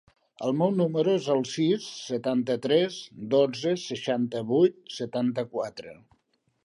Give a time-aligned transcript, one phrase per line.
[0.45, 2.97] El meu número es el sis, setanta-tres,
[3.35, 5.95] dotze, seixanta-vuit, setanta-quatre.